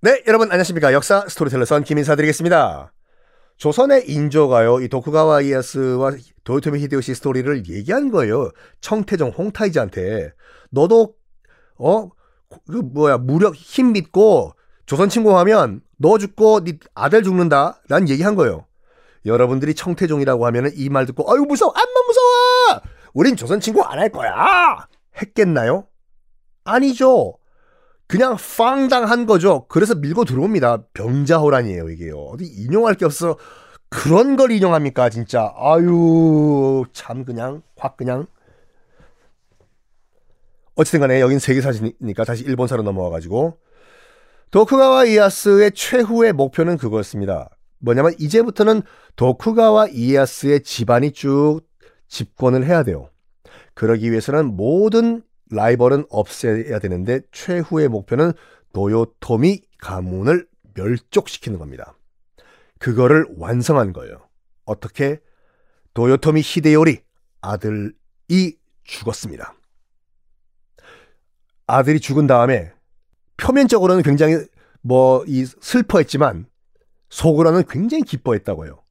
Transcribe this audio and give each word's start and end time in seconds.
네, 0.00 0.22
여러분 0.28 0.48
안녕하십니까. 0.50 0.92
역사 0.92 1.24
스토리텔러 1.28 1.64
선 1.64 1.82
김인사 1.82 2.14
드리겠습니다. 2.14 2.92
조선의 3.56 4.08
인조가요, 4.08 4.80
이 4.80 4.88
도쿠가와 4.88 5.40
이에야스와 5.40 6.12
도요토미 6.44 6.78
히데요시 6.80 7.14
스토리를 7.16 7.68
얘기한 7.68 8.10
거예요. 8.10 8.50
청태종 8.80 9.30
홍타이즈한테. 9.36 10.32
너도, 10.70 11.14
어, 11.78 12.08
그 12.70 12.76
뭐야, 12.76 13.18
무력, 13.18 13.56
힘 13.56 13.92
믿고 13.92 14.52
조선 14.86 15.08
침공하면 15.08 15.80
너 15.96 16.16
죽고 16.18 16.62
네 16.64 16.78
아들 16.94 17.24
죽는다. 17.24 17.80
란 17.88 18.08
얘기한 18.08 18.36
거예요. 18.36 18.66
여러분들이 19.26 19.74
청태종이라고 19.74 20.46
하면은 20.46 20.70
이 20.76 20.88
말 20.88 21.06
듣고, 21.06 21.30
아유, 21.32 21.40
무서워! 21.40 21.72
암만 21.72 22.06
무서워! 22.06 22.82
우린 23.14 23.34
조선 23.34 23.58
침공 23.58 23.82
안 23.84 23.98
할 23.98 24.10
거야! 24.10 24.86
했겠나요? 25.20 25.86
아니죠. 26.62 27.34
그냥 28.08 28.36
빵당한 28.56 29.26
거죠. 29.26 29.66
그래서 29.68 29.94
밀고 29.94 30.24
들어옵니다. 30.24 30.84
병자호란이에요, 30.94 31.90
이게요. 31.90 32.16
어디 32.16 32.46
인용할 32.46 32.94
게 32.94 33.04
없어. 33.04 33.36
그런 33.90 34.36
걸 34.36 34.50
인용합니까, 34.50 35.10
진짜. 35.10 35.52
아유, 35.56 36.84
참 36.92 37.24
그냥 37.24 37.62
확 37.76 37.96
그냥. 37.98 38.26
어쨌든 40.74 41.00
간에 41.00 41.20
여긴 41.20 41.38
세계사시니까 41.38 42.24
다시 42.24 42.44
일본사로 42.44 42.82
넘어와가지고 42.84 43.58
도쿠가와 44.52 45.06
이에야스의 45.06 45.72
최후의 45.72 46.32
목표는 46.32 46.78
그거였습니다. 46.78 47.50
뭐냐면 47.80 48.14
이제부터는 48.18 48.82
도쿠가와 49.16 49.88
이에야스의 49.88 50.62
집안이 50.62 51.12
쭉 51.12 51.60
집권을 52.06 52.64
해야 52.64 52.84
돼요. 52.84 53.10
그러기 53.74 54.10
위해서는 54.10 54.56
모든 54.56 55.22
라이벌은 55.50 56.06
없애야 56.10 56.78
되는데 56.78 57.20
최후의 57.32 57.88
목표는 57.88 58.32
도요토미 58.72 59.62
가문을 59.78 60.46
멸족시키는 60.74 61.58
겁니다. 61.58 61.96
그거를 62.78 63.26
완성한 63.36 63.92
거예요. 63.92 64.28
어떻게? 64.64 65.20
도요토미 65.94 66.42
히데요리 66.44 67.00
아들이 67.40 68.58
죽었습니다. 68.84 69.54
아들이 71.66 72.00
죽은 72.00 72.26
다음에 72.26 72.72
표면적으로는 73.36 74.02
굉장히 74.02 74.36
뭐 74.80 75.24
이 75.26 75.44
슬퍼했지만 75.44 76.46
속으로는 77.10 77.64
굉장히 77.68 78.04
기뻐했다고요. 78.04 78.82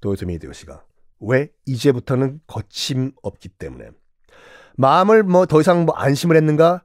도요토미 0.00 0.34
히데요시가. 0.34 0.84
왜? 1.20 1.50
이제부터는 1.66 2.40
거침없기 2.46 3.48
때문에. 3.50 3.90
마음을 4.76 5.22
뭐 5.22 5.46
더 5.46 5.60
이상 5.60 5.84
뭐 5.84 5.94
안심을 5.94 6.36
했는가? 6.36 6.82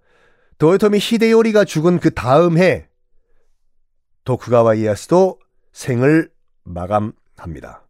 도요토미 0.58 1.00
히데요리가 1.00 1.66
죽은 1.66 2.00
그 2.00 2.14
다음 2.14 2.58
해 2.58 2.88
도쿠가와 4.24 4.74
이에야스도 4.75 5.40
생을 5.72 6.30
마감합니다. 6.64 7.88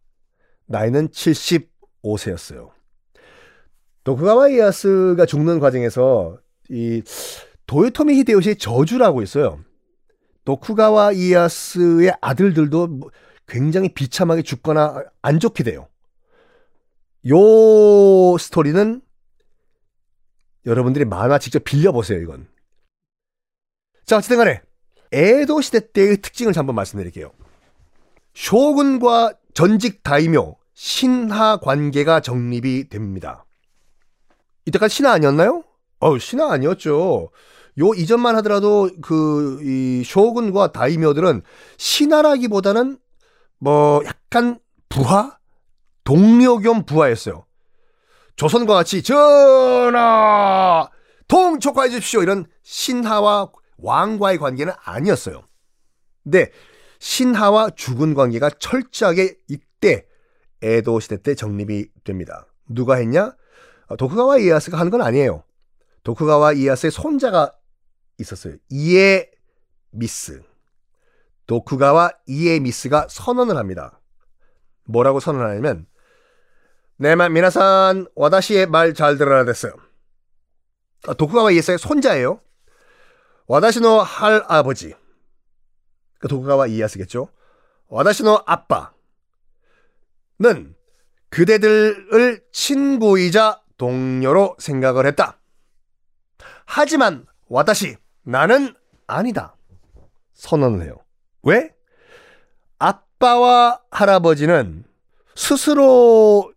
나이는 0.66 1.08
75세였어요. 1.08 2.70
도쿠가와 4.04 4.48
이에야스가 4.48 5.26
죽는 5.26 5.58
과정에서 5.58 6.38
이 6.70 7.02
도요토미 7.66 8.14
히데요시의 8.20 8.56
저주라고 8.56 9.22
있어요. 9.22 9.60
도쿠가와 10.44 11.12
이에야스의 11.12 12.14
아들들도 12.20 12.86
뭐 12.86 13.10
굉장히 13.46 13.92
비참하게 13.92 14.42
죽거나 14.42 15.02
안 15.22 15.40
좋게 15.40 15.64
돼요. 15.64 15.88
요 17.28 18.38
스토리는 18.38 19.02
여러분들이 20.66 21.04
만화 21.04 21.38
직접 21.38 21.64
빌려보세요, 21.64 22.20
이건. 22.20 22.48
자, 24.04 24.16
어쨌든 24.16 24.38
간에, 24.38 24.62
에도 25.12 25.60
시대 25.60 25.92
때의 25.92 26.18
특징을 26.18 26.56
한번 26.56 26.74
말씀드릴게요. 26.74 27.32
쇼군과 28.34 29.34
전직 29.54 30.02
다이묘, 30.02 30.56
신하 30.74 31.56
관계가 31.58 32.20
정립이 32.20 32.88
됩니다. 32.88 33.44
이때까지 34.66 34.96
신하 34.96 35.12
아니었나요? 35.12 35.64
어, 36.00 36.18
신하 36.18 36.52
아니었죠. 36.52 37.30
요 37.80 37.94
이전만 37.94 38.36
하더라도 38.36 38.90
그, 39.02 39.60
이 39.62 40.02
쇼군과 40.04 40.72
다이묘들은 40.72 41.42
신하라기보다는 41.76 42.98
뭐 43.58 44.02
약간 44.04 44.58
부하? 44.88 45.38
동료 46.04 46.58
겸 46.58 46.84
부하였어요. 46.84 47.44
조선과 48.38 48.72
같이 48.72 49.02
전하 49.02 50.88
통촉화해 51.26 51.90
주십시오 51.90 52.22
이런 52.22 52.46
신하와 52.62 53.50
왕과의 53.78 54.38
관계는 54.38 54.72
아니었어요. 54.84 55.42
근데 56.22 56.52
신하와 57.00 57.70
죽은 57.70 58.14
관계가 58.14 58.50
철저하게 58.60 59.36
이때 59.48 60.06
에도 60.62 61.00
시대 61.00 61.20
때 61.20 61.34
정립이 61.34 61.88
됩니다. 62.04 62.46
누가 62.68 62.94
했냐? 62.94 63.34
어, 63.88 63.96
도쿠가와 63.96 64.38
이에야스가 64.38 64.78
하는 64.78 64.90
건 64.92 65.02
아니에요. 65.02 65.42
도쿠가와 66.04 66.52
이에야스의 66.52 66.92
손자가 66.92 67.52
있었어요. 68.18 68.54
이에 68.70 69.30
미스. 69.90 70.42
도쿠가와 71.46 72.12
이에 72.28 72.60
미스가 72.60 73.08
선언을 73.10 73.56
합니다. 73.56 74.00
뭐라고 74.84 75.18
선언하냐면 75.18 75.86
네만 76.98 77.32
미나산 77.32 78.06
와다시의 78.14 78.66
말 78.66 78.92
잘 78.94 79.16
들어야 79.18 79.44
됐어요. 79.44 79.72
아, 81.06 81.14
도쿠가와 81.14 81.52
이에스의 81.52 81.78
손자예요. 81.78 82.40
와다시노 83.46 84.00
할아버지. 84.00 84.94
그 86.18 86.28
도쿠가와 86.28 86.66
이에야스겠죠. 86.66 87.28
와다시노 87.88 88.42
아빠는 88.46 88.94
그대들을 91.30 92.42
친구이자 92.52 93.62
동료로 93.76 94.56
생각을 94.58 95.06
했다. 95.06 95.38
하지만 96.66 97.26
와다시 97.46 97.96
나는 98.22 98.74
아니다. 99.06 99.54
선언을 100.34 100.82
해요. 100.84 100.96
왜? 101.42 101.72
아빠와 102.78 103.80
할아버지는 103.90 104.84
스스로 105.36 106.52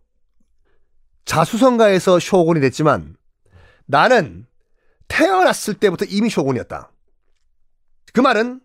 자수성가에서 1.24 2.18
쇼군이 2.18 2.60
됐지만 2.60 3.16
나는 3.86 4.46
태어났을 5.08 5.74
때부터 5.74 6.04
이미 6.06 6.30
쇼군이었다. 6.30 6.90
그 8.12 8.20
말은 8.20 8.60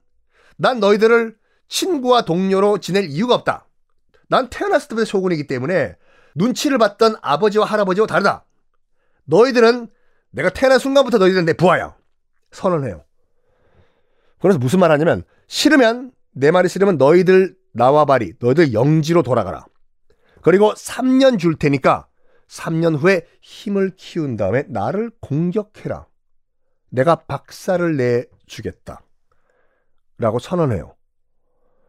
난 0.57 0.79
너희들을 0.79 1.35
친구와 1.67 2.23
동료로 2.23 2.79
지낼 2.79 3.05
이유가 3.05 3.35
없다. 3.35 3.67
난 4.29 4.49
태어났을 4.49 4.89
때부터 4.89 5.05
쇼군이기 5.05 5.47
때문에 5.47 5.95
눈치를 6.35 6.77
봤던 6.77 7.15
아버지와 7.21 7.65
할아버지와 7.65 8.07
다르다. 8.07 8.45
너희들은 9.25 9.89
내가 10.31 10.49
태어난 10.49 10.79
순간부터 10.79 11.17
너희들은 11.17 11.45
내 11.45 11.53
부하야. 11.53 11.95
선언해요. 12.51 13.03
그래서 14.39 14.59
무슨 14.59 14.79
말 14.79 14.91
하냐면 14.91 15.23
싫으면 15.47 16.11
내 16.31 16.51
말이 16.51 16.69
싫으면 16.69 16.97
너희들 16.97 17.55
나와 17.73 18.05
바리 18.05 18.33
너희들 18.39 18.73
영지로 18.73 19.23
돌아가라. 19.23 19.65
그리고 20.41 20.73
3년 20.73 21.39
줄 21.39 21.57
테니까 21.57 22.06
3년 22.47 22.97
후에 22.97 23.27
힘을 23.41 23.95
키운 23.95 24.37
다음에 24.37 24.63
나를 24.67 25.11
공격해라. 25.21 26.07
내가 26.89 27.15
박살을 27.15 27.97
내주겠다. 27.97 29.01
라고 30.17 30.39
선언해요. 30.39 30.95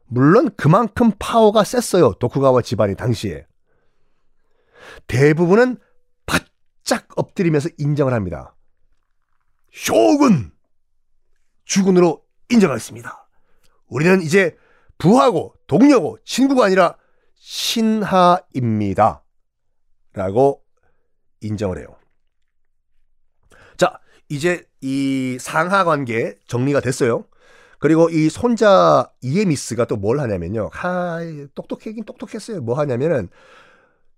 물론 0.06 0.50
그만큼 0.56 1.12
파워가 1.18 1.64
셌어요. 1.64 2.14
도쿠가와 2.14 2.62
집안이 2.62 2.96
당시에. 2.96 3.46
대부분은 5.06 5.78
바짝 6.26 7.06
엎드리면서 7.16 7.68
인정을 7.78 8.12
합니다. 8.12 8.56
쇼군! 9.72 10.52
주군으로 11.64 12.24
인정하겠습니다. 12.48 13.28
우리는 13.88 14.22
이제 14.22 14.56
부하고 14.96 15.54
동료고 15.66 16.18
친구가 16.24 16.64
아니라 16.66 16.96
신하입니다. 17.34 19.22
라고 20.14 20.62
인정을 21.40 21.78
해요. 21.78 21.86
자, 23.76 23.98
이제 24.28 24.64
이 24.80 25.38
상하 25.40 25.84
관계 25.84 26.36
정리가 26.46 26.80
됐어요. 26.80 27.24
그리고 27.78 28.10
이 28.10 28.28
손자 28.28 29.10
이에미츠가 29.22 29.84
또 29.86 29.96
뭘 29.96 30.18
하냐면요. 30.20 30.70
하, 30.72 31.20
똑똑하긴 31.54 32.04
똑똑했어요. 32.04 32.60
뭐 32.60 32.76
하냐면은 32.78 33.28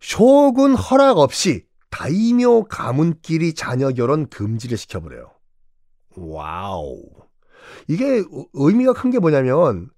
쇼군 0.01 0.75
허락 0.75 1.19
없이 1.19 1.67
다이묘 1.91 2.65
가문끼리 2.65 3.53
자녀 3.55 3.91
결혼 3.91 4.29
금지를 4.29 4.79
시켜버려요. 4.79 5.31
와우. 6.17 7.03
이게 7.89 8.23
의미가 8.55 8.95
큰 8.95 9.11
게 9.11 9.19
뭐냐면 9.19 9.91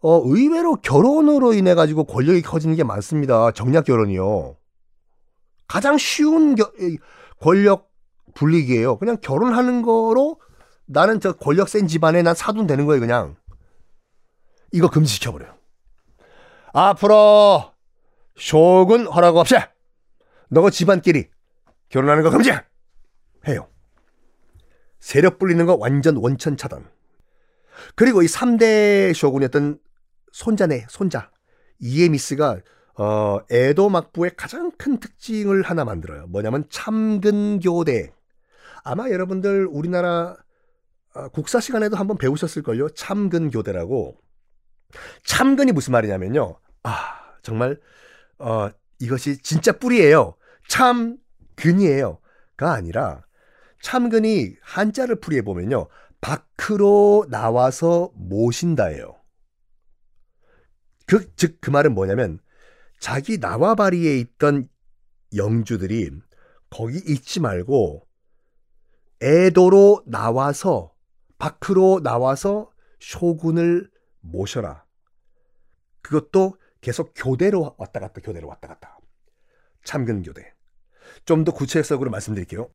어, 0.00 0.20
의외로 0.24 0.76
결혼으로 0.76 1.54
인해 1.54 1.74
가지고 1.74 2.04
권력이 2.04 2.42
커지는 2.42 2.76
게 2.76 2.84
많습니다. 2.84 3.52
정략 3.52 3.84
결혼이요. 3.86 4.56
가장 5.66 5.98
쉬운 5.98 6.54
겨, 6.54 6.70
권력 7.40 7.90
불리기예요. 8.34 8.98
그냥 8.98 9.18
결혼하는 9.20 9.82
거로 9.82 10.40
나는 10.86 11.20
저 11.20 11.32
권력 11.32 11.68
센 11.68 11.86
집안에 11.86 12.22
난 12.22 12.34
사돈 12.34 12.66
되는 12.66 12.86
거예요, 12.86 13.00
그냥. 13.00 13.36
이거 14.72 14.90
금지시켜버려요. 14.90 15.54
앞으로 16.72 17.72
쇼군 18.36 19.06
허락 19.06 19.36
없이 19.36 19.54
너가 20.48 20.70
집안끼리 20.70 21.28
결혼하는 21.88 22.24
거 22.24 22.30
금지! 22.30 22.50
해요. 23.46 23.68
세력 24.98 25.38
불리는 25.38 25.64
거 25.66 25.76
완전 25.76 26.16
원천 26.16 26.56
차단. 26.56 26.90
그리고 27.94 28.22
이 28.22 28.26
3대 28.26 29.14
쇼군이었던 29.14 29.78
손자네, 30.32 30.86
손자. 30.88 31.30
이에미스가 31.78 32.60
어, 32.96 33.40
에도 33.50 33.88
막부의 33.88 34.32
가장 34.36 34.70
큰 34.72 34.98
특징을 34.98 35.62
하나 35.62 35.84
만들어요. 35.84 36.26
뭐냐면 36.28 36.64
참근교대. 36.68 38.12
아마 38.84 39.10
여러분들 39.10 39.66
우리나라 39.70 40.36
어, 41.14 41.28
국사 41.28 41.60
시간에도 41.60 41.96
한번 41.96 42.18
배우셨을걸요. 42.18 42.90
참근교대라고. 42.90 44.16
참근이 45.24 45.72
무슨 45.72 45.92
말이냐면요. 45.92 46.56
아, 46.84 46.92
정말 47.42 47.80
어, 48.38 48.68
이것이 49.00 49.38
진짜 49.42 49.72
뿌리예요. 49.72 50.36
참근이에요. 50.68 52.18
가 52.56 52.72
아니라 52.72 53.24
참근이 53.82 54.56
한자를 54.62 55.16
풀이해 55.16 55.42
보면요. 55.42 55.88
밖으로 56.20 57.26
나와서 57.28 58.10
모신다예요. 58.14 59.16
그, 61.06 61.34
즉, 61.36 61.58
그 61.60 61.70
말은 61.70 61.94
뭐냐면, 61.94 62.38
자기 63.04 63.36
나와바리에 63.36 64.18
있던 64.18 64.66
영주들이 65.36 66.10
거기 66.70 66.96
있지 67.06 67.38
말고, 67.38 68.08
애도로 69.20 70.04
나와서, 70.06 70.94
밖으로 71.36 72.00
나와서 72.02 72.70
쇼군을 73.00 73.90
모셔라. 74.20 74.86
그것도 76.00 76.56
계속 76.80 77.12
교대로 77.14 77.74
왔다 77.76 78.00
갔다, 78.00 78.22
교대로 78.22 78.48
왔다 78.48 78.68
갔다. 78.68 78.98
참근 79.84 80.22
교대. 80.22 80.54
좀 81.26 81.44
더 81.44 81.52
구체적으로 81.52 82.10
말씀드릴게요. 82.10 82.70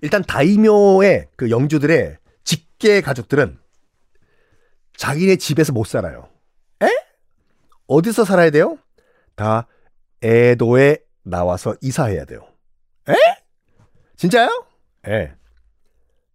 일단 0.00 0.22
다이묘의 0.22 1.28
그 1.36 1.50
영주들의 1.50 2.16
직계 2.42 3.02
가족들은 3.02 3.60
자기네 4.96 5.36
집에서 5.36 5.74
못 5.74 5.86
살아요. 5.86 6.30
에? 6.82 6.88
어디서 7.86 8.24
살아야 8.24 8.48
돼요? 8.48 8.78
다 9.38 9.66
에도에 10.20 10.98
나와서 11.22 11.76
이사해야 11.80 12.24
돼요. 12.26 12.40
에? 13.08 13.14
진짜요? 14.16 14.66
예. 15.06 15.32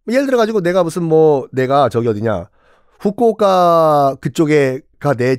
예를 0.10 0.26
들어 0.26 0.38
가지고 0.38 0.62
내가 0.62 0.84
무슨 0.84 1.04
뭐 1.04 1.48
내가 1.52 1.90
저기 1.90 2.08
어디냐 2.08 2.50
후쿠오카 3.00 4.16
그쪽에가 4.22 5.14
내 5.16 5.38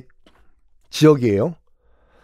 지역이에요. 0.91 1.55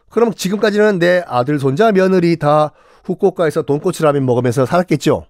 그럼 0.09 0.33
지금까지는 0.33 0.99
내 0.99 1.23
아들 1.25 1.59
손자 1.59 1.91
며느리 1.91 2.37
다 2.37 2.71
후쿠오카에서 3.05 3.63
돈코츠 3.63 4.03
라면 4.03 4.25
먹으면서 4.25 4.65
살았겠죠. 4.65 5.25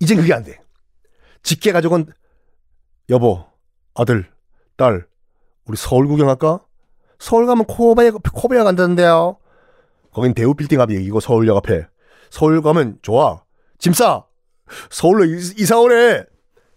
이젠 0.00 0.16
그게 0.16 0.32
안 0.32 0.42
돼. 0.42 0.58
직계 1.42 1.72
가족은 1.72 2.06
여보, 3.10 3.44
아들, 3.94 4.30
딸, 4.76 5.06
우리 5.66 5.76
서울 5.76 6.06
구경할까? 6.06 6.64
서울 7.22 7.46
가면 7.46 7.66
코베, 7.66 8.10
코베야 8.10 8.64
간다는데요. 8.64 9.36
거긴 10.12 10.34
대우 10.34 10.54
빌딩 10.54 10.80
앞이 10.80 10.92
이고 11.04 11.20
서울역 11.20 11.56
앞에. 11.58 11.86
서울 12.30 12.60
가면 12.60 12.98
좋아. 13.00 13.44
짐 13.78 13.92
싸. 13.92 14.24
서울로 14.90 15.24
이사 15.24 15.78
오래. 15.78 16.24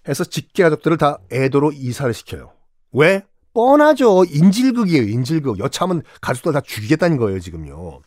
해서 0.08 0.24
직계 0.24 0.62
가족들을 0.62 0.98
다 0.98 1.18
애도로 1.32 1.72
이사를 1.72 2.14
시켜요. 2.14 2.52
왜? 2.92 3.26
뻔하죠. 3.56 4.26
인질극이에요, 4.26 5.02
인질극. 5.02 5.58
여차하면 5.58 6.04
가족들 6.22 6.54
다 6.54 6.62
죽이겠다는 6.62 7.18
거예요, 7.18 7.40
지금요. 7.40 8.02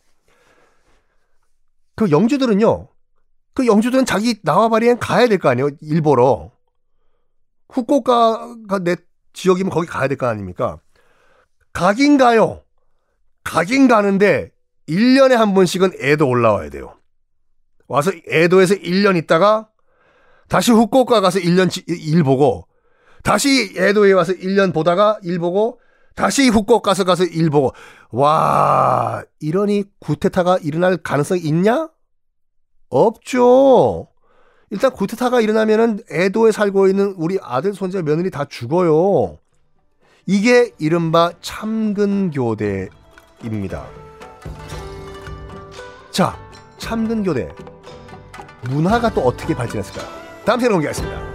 그 1.96 2.08
영주들은요, 2.12 2.86
그 3.54 3.66
영주들은 3.66 4.04
자기 4.06 4.38
나와바리엔 4.44 5.00
가야 5.00 5.26
될 5.26 5.38
거 5.38 5.48
아니에요, 5.48 5.70
일보러. 5.80 6.52
후쿠오카가 7.70 8.78
내 8.84 8.94
지역이면 9.32 9.70
거기 9.70 9.88
가야 9.88 10.06
될 10.06 10.16
거 10.16 10.28
아닙니까? 10.28 10.78
가긴 11.78 12.18
가요. 12.18 12.62
가긴 13.44 13.86
가는데 13.86 14.50
1년에 14.88 15.34
한 15.34 15.54
번씩은 15.54 15.92
애도 16.00 16.26
올라와야 16.26 16.70
돼요. 16.70 16.96
와서 17.86 18.10
애도에서 18.28 18.74
1년 18.74 19.16
있다가 19.16 19.68
다시 20.48 20.72
후쿠오카 20.72 21.20
가서 21.20 21.38
1년 21.38 21.70
일 21.86 22.24
보고 22.24 22.66
다시 23.22 23.76
애도에 23.76 24.10
와서 24.10 24.32
1년 24.32 24.74
보다가 24.74 25.20
일 25.22 25.38
보고 25.38 25.78
다시 26.16 26.48
후쿠오카 26.48 26.90
가서 26.90 27.04
가서 27.04 27.22
일 27.22 27.48
보고 27.48 27.72
와 28.10 29.22
이러니 29.38 29.84
구테타가 30.00 30.58
일어날 30.64 30.96
가능성이 30.96 31.42
있냐? 31.42 31.90
없죠. 32.88 34.08
일단 34.70 34.90
구테타가 34.90 35.40
일어나면은 35.40 36.00
애도에 36.10 36.50
살고 36.50 36.88
있는 36.88 37.14
우리 37.16 37.38
아들, 37.40 37.72
손자, 37.72 38.02
며느리 38.02 38.32
다 38.32 38.46
죽어요. 38.46 39.38
이게 40.30 40.72
이른바 40.78 41.32
참근교대입니다. 41.40 42.90
자, 46.10 46.38
참근교대. 46.76 47.48
문화가 48.64 49.08
또 49.14 49.22
어떻게 49.22 49.54
발전했을까요? 49.54 50.06
다음 50.44 50.60
시간에 50.60 50.74
공개하겠습니다. 50.74 51.27